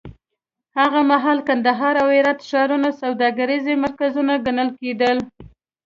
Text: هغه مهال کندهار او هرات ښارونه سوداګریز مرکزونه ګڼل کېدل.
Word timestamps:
هغه 0.79 0.99
مهال 1.11 1.39
کندهار 1.47 1.95
او 2.01 2.07
هرات 2.17 2.39
ښارونه 2.49 2.89
سوداګریز 3.01 3.65
مرکزونه 3.83 4.33
ګڼل 4.45 4.69
کېدل. 4.79 5.17